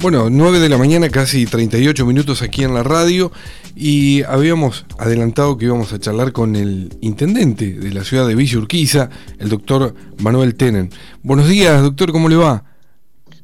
[0.00, 3.32] Bueno, 9 de la mañana, casi 38 minutos aquí en la radio
[3.74, 8.58] y habíamos adelantado que íbamos a charlar con el intendente de la ciudad de Villa
[8.58, 10.90] Urquiza, el doctor Manuel Tenen.
[11.24, 12.62] Buenos días, doctor, ¿cómo le va?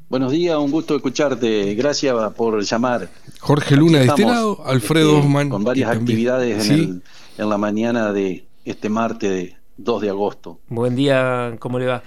[0.09, 1.75] Buenos días, un gusto escucharte.
[1.75, 3.09] Gracias por llamar.
[3.41, 5.49] Jorge Luna de este lado, Alfredo este, Osman.
[5.49, 7.03] Con varias actividades en,
[7.37, 10.61] en la mañana de este martes 2 de agosto.
[10.69, 12.05] Buen día, ¿cómo le va?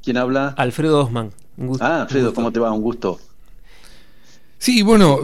[0.00, 0.54] ¿Quién habla?
[0.56, 1.32] Alfredo Osman.
[1.56, 2.70] Un gusto, ah, Alfredo, ¿cómo te va?
[2.70, 3.18] Un gusto.
[4.62, 5.18] Sí, bueno,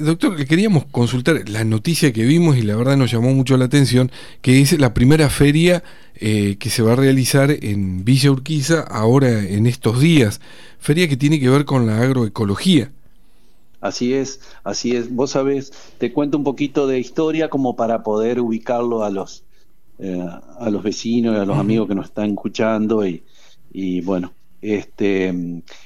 [0.00, 4.10] doctor, queríamos consultar la noticia que vimos y la verdad nos llamó mucho la atención,
[4.42, 5.82] que es la primera feria
[6.14, 10.42] eh, que se va a realizar en Villa Urquiza ahora en estos días,
[10.78, 12.92] feria que tiene que ver con la agroecología.
[13.80, 15.10] Así es, así es.
[15.10, 19.42] Vos sabés, te cuento un poquito de historia como para poder ubicarlo a los,
[20.00, 20.22] eh,
[20.58, 23.22] a los vecinos y a los amigos que nos están escuchando y,
[23.72, 25.34] y bueno, este,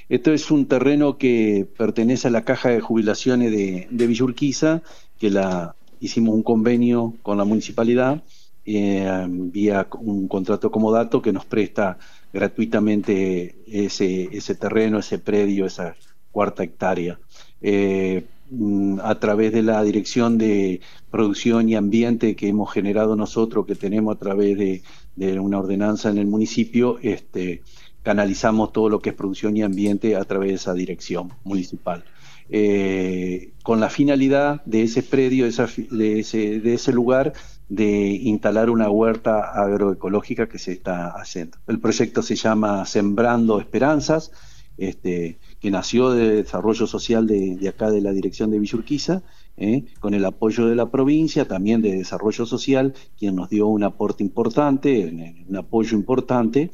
[0.09, 4.81] esto es un terreno que pertenece a la Caja de Jubilaciones de, de Villurquiza,
[5.19, 8.23] que la hicimos un convenio con la municipalidad
[8.69, 11.97] eh, vía un contrato como dato que nos presta
[12.33, 15.95] gratuitamente ese, ese terreno, ese predio, esa
[16.33, 17.17] cuarta hectárea.
[17.61, 23.65] Eh, mm, a través de la dirección de producción y ambiente que hemos generado nosotros,
[23.65, 24.83] que tenemos a través de,
[25.15, 27.61] de una ordenanza en el municipio, este,
[28.03, 32.03] canalizamos todo lo que es producción y ambiente a través de esa dirección municipal.
[32.49, 37.33] Eh, con la finalidad de ese predio, de, ese, de ese lugar,
[37.67, 41.57] de instalar una huerta agroecológica que se está haciendo.
[41.67, 44.31] El proyecto se llama Sembrando Esperanzas,
[44.77, 49.23] este, que nació de desarrollo social de, acá de la dirección de Villurquiza,
[49.57, 53.83] eh, con el apoyo de la provincia, también de desarrollo social, quien nos dio un
[53.83, 56.69] aporte importante, un apoyo importante,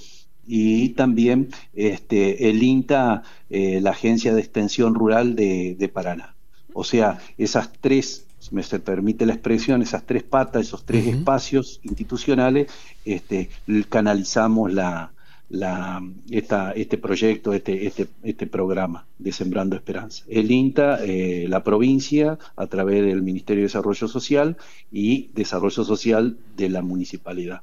[0.48, 6.36] y también este, el INTA, eh, la Agencia de Extensión Rural de, Paraná.
[6.74, 11.08] O sea, esas tres, si me se permite la expresión, esas tres patas, esos tres
[11.08, 12.72] espacios institucionales,
[13.06, 13.50] este,
[13.90, 15.12] canalizamos la,
[15.50, 16.02] la,
[16.32, 20.24] esta, este proyecto, este, este, este programa de Sembrando Esperanza.
[20.28, 24.58] El INTA, eh, la provincia, a través del Ministerio de Desarrollo Social
[24.92, 27.62] y Desarrollo Social de la municipalidad.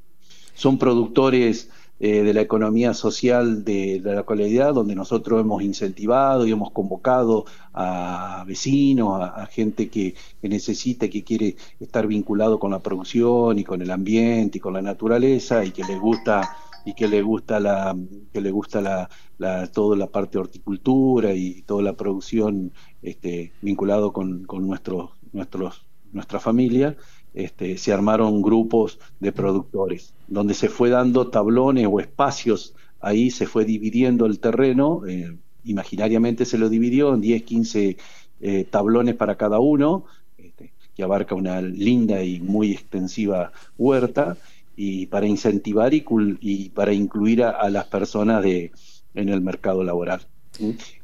[0.55, 1.69] Son productores
[2.03, 7.45] eh, de la economía social de, la localidad, donde nosotros hemos incentivado y hemos convocado
[7.75, 13.83] a vecinos, a, gente que, necesita, que quiere estar vinculado con la producción y con
[13.83, 16.57] el ambiente y con la naturaleza y que le gusta
[16.87, 17.95] y que le gusta la
[18.33, 22.73] que le gusta la, toda la parte de horticultura y toda la producción
[23.03, 26.97] este, vinculado con, con nuestros nuestros nuestra familia
[27.35, 33.47] este, se armaron grupos de productores, donde se fue dando tablones o espacios, ahí se
[33.47, 37.97] fue dividiendo el terreno, eh, imaginariamente se lo dividió en 10, 15
[38.41, 40.05] eh, tablones para cada uno,
[40.39, 44.37] este, que abarca una linda y muy extensiva huerta,
[44.77, 48.73] y para incentivar y, para incluir a, las personas de,
[49.15, 50.23] en el mercado laboral.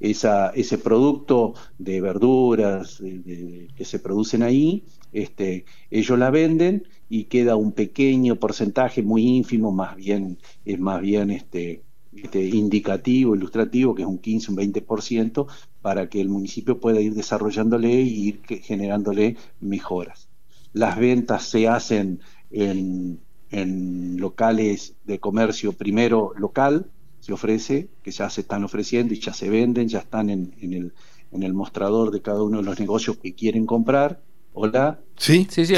[0.00, 7.56] Esa, ese producto de verduras que se producen ahí, este, ellos la venden y queda
[7.56, 11.82] un pequeño porcentaje muy ínfimo, más bien, es más bien este,
[12.14, 15.46] este, indicativo, ilustrativo, que es un 15, un 20%,
[15.82, 20.28] para que el municipio pueda ir desarrollándole y ir generándole mejoras.
[20.72, 26.90] Las ventas se hacen en, en locales de comercio primero local,
[27.26, 30.92] se ofrece, que ya se están ofreciendo y ya se venden, ya están en, el,
[31.32, 34.20] en el mostrador de cada uno de los negocios que quieren comprar.
[34.52, 35.00] Hola.
[35.16, 35.74] Sí, sí, sí,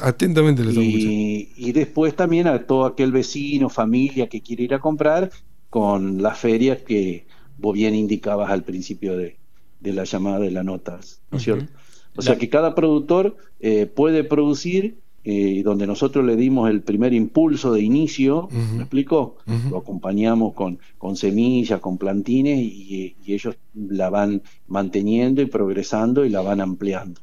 [0.00, 5.32] atentamente y, y después también a todo aquel vecino, familia que quiere ir a comprar
[5.70, 7.26] con las ferias que
[7.58, 9.38] vos bien indicabas al principio de,
[9.82, 11.72] la llamada de las notas, ¿no es cierto?
[12.14, 17.12] O sea que cada productor eh, puede producir eh, donde nosotros le dimos el primer
[17.12, 19.36] impulso de inicio, ¿me explico?
[19.70, 26.28] Lo acompañamos con, con semillas, con plantines y, ellos la van manteniendo y progresando y
[26.28, 27.20] la van ampliando.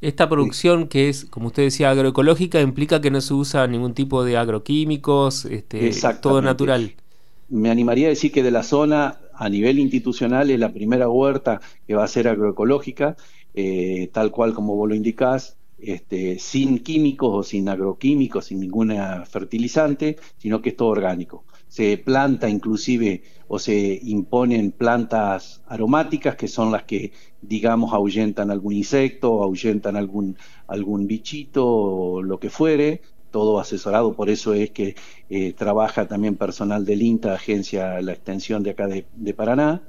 [0.00, 4.22] Esta producción que es, como usted decía, agroecológica, implica que no se usa ningún tipo
[4.22, 6.94] de agroquímicos, este, todo natural.
[7.48, 11.60] Me animaría a decir que de la zona a nivel institucional es la primera huerta
[11.86, 13.16] que va a ser agroecológica,
[13.54, 19.24] eh, tal cual como vos lo indicás, este, sin químicos o sin agroquímicos, sin ninguna
[19.26, 21.44] fertilizante, sino que es todo orgánico.
[21.68, 27.12] Se planta inclusive o se imponen plantas aromáticas que son las que,
[27.42, 30.36] digamos, ahuyentan algún insecto, ahuyentan algún,
[30.66, 33.00] algún bichito o lo que fuere,
[33.34, 34.94] todo asesorado, por eso es que
[35.28, 39.82] eh, trabaja también personal del INTA, agencia la extensión de acá de, Paraná,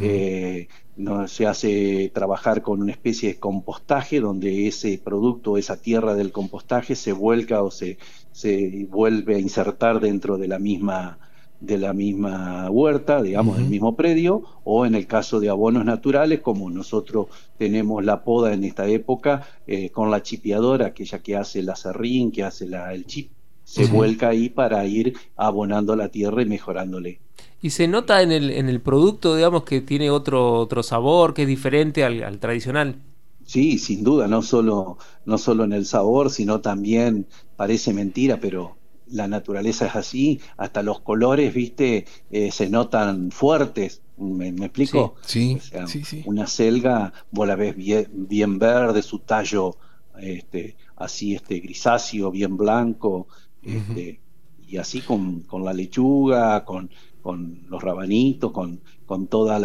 [0.00, 6.14] eh, no, se hace trabajar con una especie de compostaje donde ese producto, esa tierra
[6.14, 7.98] del compostaje se vuelca o se,
[8.32, 11.18] se vuelve a insertar dentro de la misma
[11.60, 16.40] de la misma huerta, digamos, del mismo predio, o en el caso de abonos naturales,
[16.40, 17.26] como nosotros
[17.58, 22.32] tenemos la poda en esta época, eh, con la chipeadora, aquella que hace la serrín,
[22.32, 23.30] que hace la, el chip,
[23.62, 27.20] se vuelca ahí para ir abonando la tierra y mejorándole.
[27.62, 31.42] Y se nota en el, en el producto, digamos, que tiene otro, otro sabor, que
[31.42, 32.96] es diferente al, tradicional.
[33.44, 37.26] Sí, sin duda, no solo, no solo en el sabor, sino también,
[37.56, 38.76] parece mentira, pero
[39.08, 44.02] la naturaleza es así, hasta los colores, viste, eh, se notan fuertes.
[44.16, 45.14] ¿Me, explico?
[45.22, 49.76] Sí, sí, sí, Una selga, vos la ves bien, bien verde, su tallo
[50.20, 53.28] este, así este grisáceo, bien blanco,
[53.62, 54.20] este,
[54.66, 56.90] y así con, con, la lechuga, con,
[57.22, 59.60] con los rabanitos, con, con todas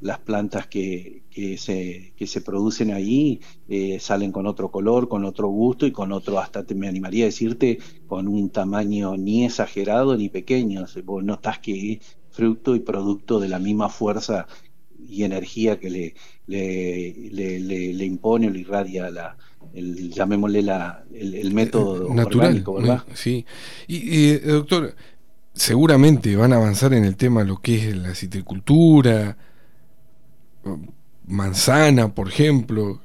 [0.00, 5.24] las plantas que, que, se, que se producen ahí, eh, salen con otro color, con
[5.24, 9.44] otro gusto y con otro, hasta te, me animaría a decirte, con un tamaño ni
[9.44, 10.84] exagerado ni pequeño.
[11.04, 14.46] Vos notás que es fruto y producto de la misma fuerza
[15.08, 16.14] y energía que le,
[16.46, 19.36] le, le, impone o le irradia la,
[19.74, 23.04] el, llamémosle la, el, método eh, natural, ¿verdad?
[23.14, 23.44] Sí.
[23.86, 24.94] Y, doctor,
[25.54, 29.36] seguramente van a avanzar en el tema lo que es la citricultura,
[31.26, 33.00] manzana, por ejemplo.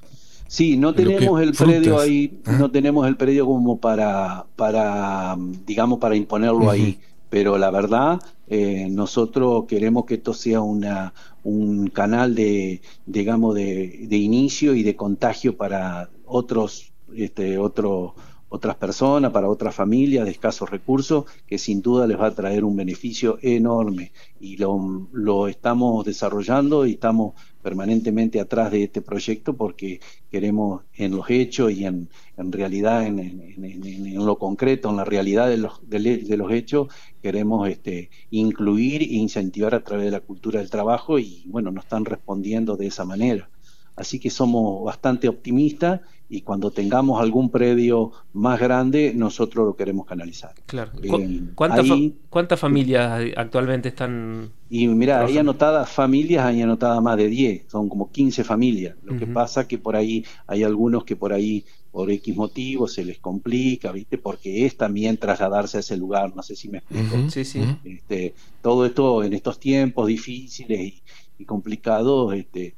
[0.48, 2.54] Sí, no tenemos el predio ahí, ¿Ah?
[2.54, 5.36] no tenemos el predio como para, para
[5.66, 7.00] digamos, para imponerlo ahí.
[7.30, 11.14] Pero la verdad, eh, nosotros queremos que esto sea una,
[11.44, 18.16] un canal de, digamos, de, de inicio y de contagio para otros, este, otro,
[18.50, 22.64] otras personas, para otras familias de escasos recursos, que sin duda les va a traer
[22.64, 24.12] un beneficio enorme.
[24.40, 30.00] Y lo, lo estamos desarrollando y estamos permanentemente atrás de este proyecto porque
[30.32, 35.50] queremos en los hechos y en, en realidad, en, en, lo concreto, en la realidad
[35.50, 36.88] de los, de, los hechos,
[37.22, 41.84] queremos este, incluir e incentivar a través de la cultura del trabajo y bueno, nos
[41.84, 43.50] están respondiendo de esa manera.
[43.98, 50.06] Así que somos bastante optimistas y cuando tengamos algún predio más grande, nosotros lo queremos
[50.06, 50.54] canalizar.
[50.68, 50.92] Claro.
[51.02, 54.52] Eh, ¿Cuántas familias actualmente están?
[54.70, 58.96] Y mira, hay anotadas familias, hay anotadas más de 10, son como 15 familias.
[59.04, 63.04] Lo que pasa que por ahí hay algunos que por ahí por X motivos se
[63.04, 64.20] les complica, ¿viste?
[64.20, 67.30] Porque es también trasladarse a ese lugar, no sé si me explico.
[67.32, 67.62] Sí, sí.
[67.84, 71.02] Este, todo esto en estos tiempos difíciles y,
[71.40, 72.76] y complicados, este,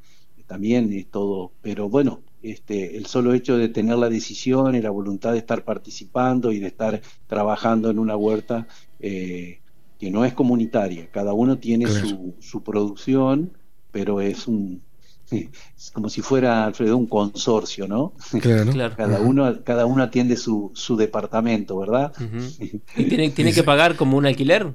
[0.50, 4.90] también es todo, pero bueno, este, el solo hecho de tener la decisión y la
[4.90, 8.68] voluntad de estar participando y de estar trabajando en una huerta
[9.00, 9.60] eh,
[10.00, 13.52] que no es comunitaria, cada uno tiene su, su, producción,
[13.92, 14.82] pero es un
[15.32, 18.14] es como si fuera Alfredo un consorcio, ¿no?
[18.42, 18.96] Claro.
[18.98, 22.12] cada uno cada uno atiende su, su departamento, ¿verdad?
[22.98, 24.74] ¿Y tiene, tiene que pagar como un alquiler?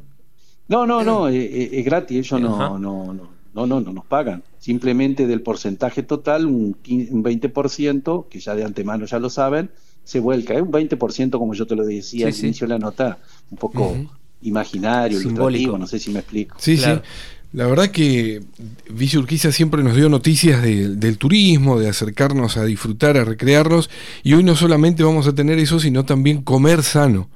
[0.69, 3.93] No, no, no, es, eh, eh, es gratis, ellos no, no, no, no, no, no
[3.93, 4.43] nos pagan.
[4.59, 9.71] Simplemente del porcentaje total, un, 20%, que ya de antemano ya lo saben,
[10.03, 10.55] se vuelca.
[10.55, 13.19] Es un 20%, como yo te lo decía al inicio de la nota,
[13.51, 13.97] un poco
[14.43, 15.79] imaginario, Simbólico.
[15.79, 16.57] no sé si me explico.
[16.59, 16.91] Sí, sí.
[17.53, 18.43] La verdad que
[18.91, 23.91] Villa Urquiza siempre nos dio noticias del turismo, de acercarnos a disfrutar, a recrearnos,
[24.25, 27.29] y hoy no solamente vamos a tener eso, sino también comer sano.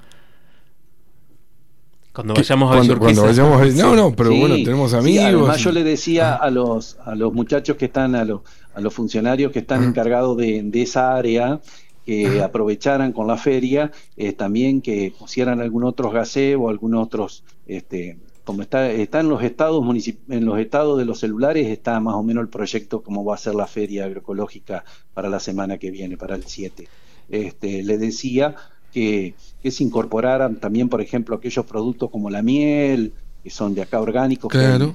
[2.19, 5.25] Cuando vayamos a cuando, vayamos No, no, pero bueno, tenemos amigos.
[5.25, 8.41] además, yo le decía a los, a los muchachos que están, a los,
[8.75, 11.61] a los funcionarios que están encargados de, esa área,
[12.05, 17.45] que aprovecharan con la feria, eh, también que pusieran algún otro gazebo o algún otros,
[17.69, 19.85] este, como está, está en los estados
[20.29, 23.39] en los estados de los celulares, está más o menos el proyecto como va a
[23.39, 24.85] ser la feria agroecológica
[25.15, 26.89] para la semana que viene, para el 7.
[27.29, 28.57] Este, le decía
[28.91, 34.01] que, se incorporaran también, por ejemplo, aquellos productos como la miel, que son de acá
[34.01, 34.53] orgánicos,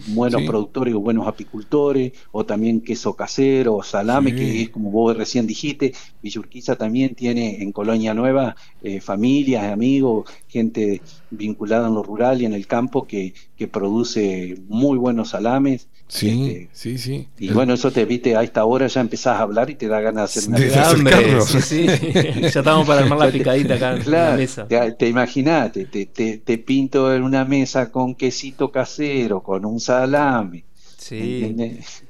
[0.07, 5.47] buenos productores o buenos apicultores, o también queso casero, salame, que es como vos recién
[5.47, 12.41] dijiste, Villurquiza también tiene en Colonia Nueva eh, familias, amigos, gente vinculada en lo rural
[12.41, 17.27] y en el campo que, que produce muy buenos salames Sí, este, sí, sí.
[17.39, 19.99] Y bueno, eso te viste, a esta hora ya empezás a hablar y te da
[19.99, 21.41] ganas de hacer una de hambre.
[21.41, 21.85] Sí, sí.
[22.41, 24.67] ya estamos para armar la picadita acá en la mesa.
[24.67, 28.13] Te, te imaginás, te, te, pinto en una mesa con
[28.71, 30.65] casero, con un salame.
[30.97, 31.55] Sí.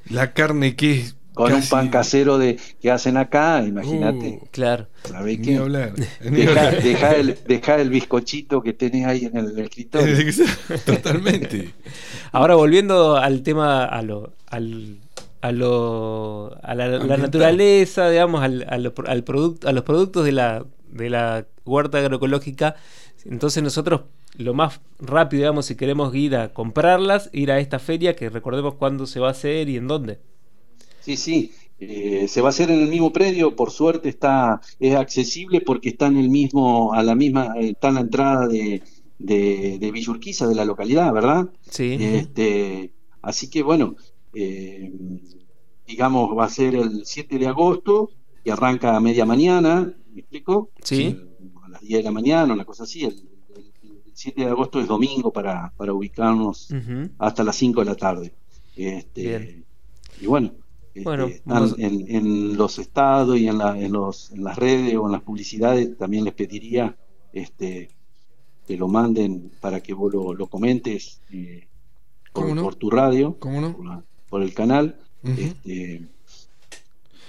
[0.09, 4.39] La carne que es con un pan casero de que hacen acá, imagínate.
[4.41, 4.87] Uh, claro.
[5.03, 5.59] ¿Sabés qué?
[6.21, 10.15] Deja, el, deja, el, bizcochito que tenés ahí en el escritorio.
[10.85, 11.73] Totalmente.
[12.31, 14.99] Ahora volviendo al tema, a lo, al,
[15.41, 20.65] a, lo, a la, naturaleza, digamos, al, al, al producto, a los productos de la,
[20.91, 22.75] de la huerta agroecológica,
[23.25, 24.01] entonces nosotros
[24.37, 28.75] lo más rápido, digamos, si queremos ir a comprarlas, ir a esta feria, que recordemos
[28.75, 30.19] cuándo se va a hacer y en dónde.
[31.01, 34.95] Sí, sí, eh, se va a hacer en el mismo predio, por suerte está es
[34.95, 38.81] accesible porque está en el mismo, a la misma, está en la entrada de,
[39.19, 41.49] de, Villurquiza, de la localidad, ¿verdad?
[41.69, 41.97] Sí.
[41.99, 43.95] Este, así que bueno,
[44.33, 44.91] eh,
[45.85, 48.09] digamos, va a ser el 7 de agosto
[48.43, 50.69] y arranca a media mañana, ¿me explico?
[50.81, 51.19] Sí.
[51.63, 53.03] A las 10 de la mañana, una cosa así.
[53.03, 53.32] El,
[54.13, 56.69] 7 de agosto es domingo para, para ubicarnos
[57.17, 58.33] hasta las 5 de la tarde.
[58.75, 59.63] Este,
[60.21, 60.51] Y bueno,
[61.03, 61.83] bueno, este,
[62.17, 66.23] en, los estados y en, en, los, en las redes o en las publicidades también
[66.23, 66.95] les pediría
[67.31, 67.89] este,
[68.67, 71.67] que lo manden para que vos lo, comentes eh,
[72.31, 73.37] por, tu radio,
[74.29, 74.99] por, el canal.
[75.23, 76.07] este,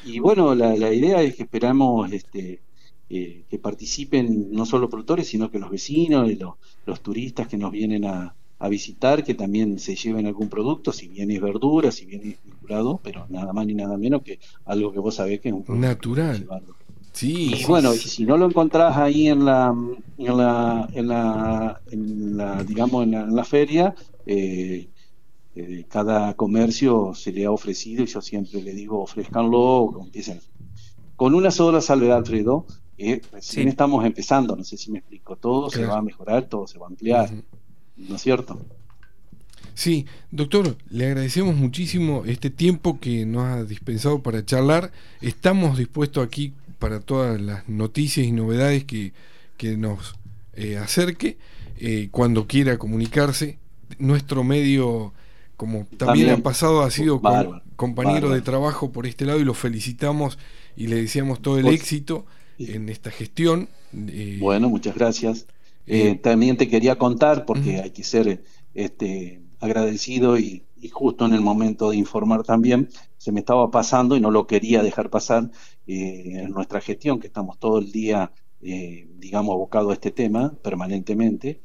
[0.04, 2.60] y bueno, la, la, idea es que esperamos este,
[3.48, 6.54] que participen no solo productores, sino que los vecinos y los,
[6.86, 11.08] los turistas que nos vienen a, a visitar, que también se lleven algún producto, si
[11.08, 14.92] bien es verdura, si bien es vinculado, pero nada más ni nada menos que algo
[14.92, 16.46] que vos sabés que es un producto natural.
[17.12, 19.72] Sí, y bueno, y si no lo encontrás ahí en la,
[20.18, 23.94] en la, en la, en la digamos, en la, feria,
[24.26, 24.88] eh,
[25.54, 30.40] eh, cada comercio se le ha ofrecido, y yo siempre le digo, ofrezcanlo, empiecen.
[31.14, 32.66] Con una sola salvedad, Alfredo,
[32.98, 36.66] eh, recién estamos empezando, no sé si me explico, todo se va a mejorar, todo
[36.66, 37.30] se va a ampliar.
[37.96, 38.60] ¿no es cierto?
[39.74, 44.92] Sí, doctor, le agradecemos muchísimo este tiempo que nos ha dispensado para charlar.
[45.20, 49.12] Estamos dispuestos aquí para todas las noticias y novedades que,
[49.76, 50.14] nos
[50.54, 51.38] eh, acerque.
[51.78, 53.58] Eh, cuando quiera comunicarse,
[53.98, 55.12] nuestro medio,
[55.56, 57.20] como también, ha pasado, ha sido
[57.74, 60.38] compañero de trabajo por este lado y lo felicitamos
[60.76, 62.26] y le deseamos todo el éxito
[62.58, 63.68] en esta gestión.
[63.92, 65.46] Eh, bueno, muchas gracias.
[65.86, 68.42] Eh, también te quería contar, porque hay que ser
[68.74, 74.20] este, agradecido y, justo en el momento de informar también, se me estaba pasando y
[74.20, 75.50] no lo quería dejar pasar
[75.86, 80.54] eh, en nuestra gestión, que estamos todo el día, eh, digamos, abocado a este tema
[80.62, 81.62] permanentemente.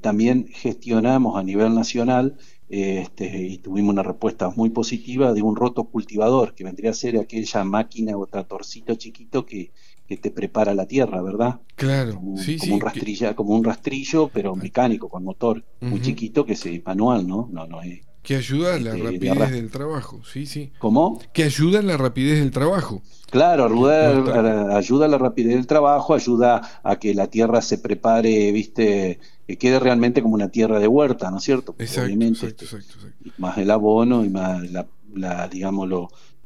[0.00, 2.36] también gestionamos a nivel nacional
[2.68, 7.18] este, y tuvimos una respuesta muy positiva de un roto cultivador, que vendría a ser
[7.18, 9.70] aquella máquina o tratorcito chiquito que
[10.06, 11.60] que te prepara la tierra, ¿verdad?
[11.76, 16.44] Claro, como, sí, como un rastrilla, como un rastrillo, pero mecánico, con motor, muy chiquito,
[16.44, 17.48] que es manual, ¿no?
[17.50, 18.00] No, no es.
[18.22, 20.72] Que ayuda a la este, rapidez del trabajo, sí, sí.
[20.78, 21.20] ¿Cómo?
[21.34, 23.02] Que ayuda a la rapidez del trabajo.
[23.30, 28.50] Claro, ayuda, ayuda a la rapidez del trabajo, ayuda a que la tierra se prepare,
[28.52, 31.74] viste, que quede realmente como una tierra de huerta, ¿no es cierto?
[31.78, 32.96] Exacto, Obviamente, exacto, exacto,
[33.36, 35.86] Más el abono y más la, la digamos,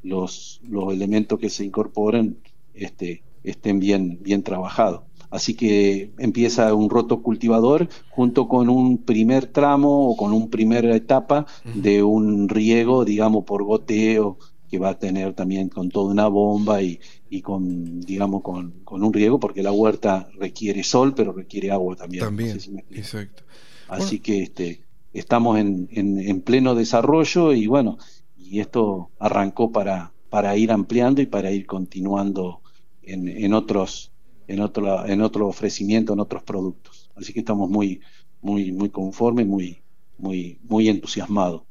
[0.02, 2.38] los, los elementos que se incorporan,
[2.74, 5.02] este, estén bien, bien trabajados.
[5.30, 10.96] Así que empieza un roto cultivador junto con un primer tramo o con una primera
[10.96, 14.38] etapa de un riego, digamos, por goteo,
[14.70, 19.02] que va a tener también con toda una bomba y, y con, digamos, con, con,
[19.02, 22.24] un riego, porque la huerta requiere sol, pero requiere agua también.
[22.24, 22.58] También,
[22.90, 23.42] exacto.
[23.88, 27.96] Así que este, estamos en, en, en, pleno desarrollo y bueno,
[28.36, 32.60] y esto arrancó para, para ir ampliando y para ir continuando
[33.12, 34.12] en, otros
[34.46, 38.00] en otro en otro ofrecimiento en otros productos así que estamos muy
[38.40, 39.82] muy muy conformes muy
[40.18, 41.62] muy muy entusiasmados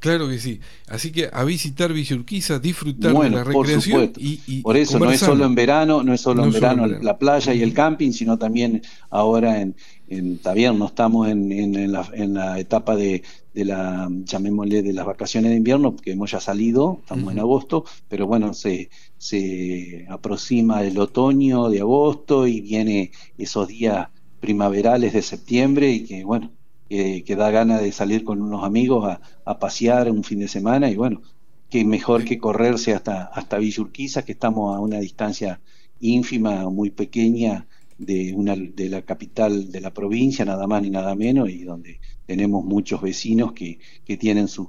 [0.00, 0.60] Claro que sí.
[0.86, 4.12] Así que a visitar Villurquiza, disfrutar de la recreación.
[4.12, 7.18] Por, y, por eso no es solo en verano, no es solo en verano la
[7.18, 9.74] playa y el camping, sino también ahora en,
[10.06, 13.22] en está no estamos en, en, la, en la etapa de,
[13.58, 17.84] de la, llamémosle, de las vacaciones de invierno, que hemos ya salido, estamos en agosto,
[18.08, 25.22] pero bueno, se, se aproxima el otoño de agosto y viene esos días primaverales de
[25.22, 26.52] septiembre y que bueno,
[26.88, 30.94] que da ganas de salir con unos amigos a, pasear un fin de semana y
[30.94, 31.20] bueno,
[31.68, 35.60] que mejor que correrse hasta, hasta Villurquiza, que estamos a una distancia
[35.98, 37.66] ínfima, muy pequeña
[37.98, 42.00] de, una, de la capital de la provincia, nada más ni nada menos, y donde
[42.26, 44.68] tenemos muchos vecinos que, que tienen sus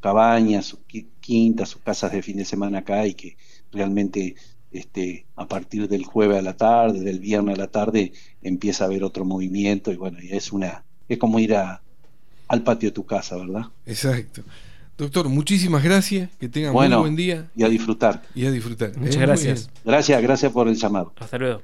[0.00, 0.80] cabañas, sus
[1.20, 3.36] quintas, sus casas de fin de semana acá y que
[3.72, 4.36] realmente
[4.70, 8.86] este, a partir del jueves a la tarde, del viernes a la tarde, empieza a
[8.86, 11.82] haber otro movimiento y bueno, y es una, es como ir a,
[12.46, 13.66] al patio de tu casa, ¿verdad?
[13.86, 14.42] Exacto.
[14.96, 17.48] Doctor, muchísimas gracias, que tengan muy buen día.
[17.54, 18.22] Y a disfrutar.
[18.34, 18.96] Y a disfrutar.
[18.96, 19.70] Muchas gracias.
[19.84, 21.12] Gracias, gracias por el llamado.
[21.18, 21.62] Hasta luego.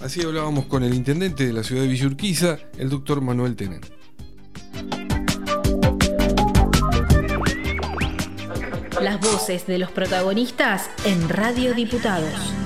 [0.00, 3.80] Así hablábamos con el intendente de la ciudad de Villurquiza, el doctor Manuel Tenen.
[9.00, 12.61] Las voces de los protagonistas en Radio Diputados.